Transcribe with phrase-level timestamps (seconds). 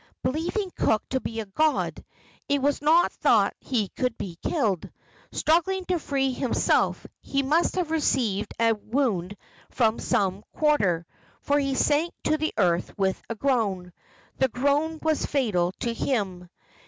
[0.23, 2.03] Believing Cook to be a god,
[2.49, 4.89] it was not thought that he could be killed.
[5.31, 9.37] Struggling to free himself, he must have received a wound
[9.69, 11.05] from some quarter,
[11.43, 13.93] for he sank to the earth with a groan.
[14.39, 16.49] The groan was fatal to him.